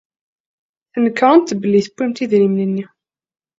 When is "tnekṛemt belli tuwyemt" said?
0.93-2.23